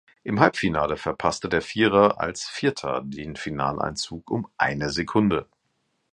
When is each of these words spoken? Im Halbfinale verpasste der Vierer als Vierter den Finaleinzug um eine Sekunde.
Im 0.23 0.39
Halbfinale 0.39 0.97
verpasste 0.97 1.47
der 1.47 1.61
Vierer 1.61 2.19
als 2.19 2.45
Vierter 2.45 3.03
den 3.05 3.35
Finaleinzug 3.35 4.31
um 4.31 4.47
eine 4.57 4.89
Sekunde. 4.89 5.47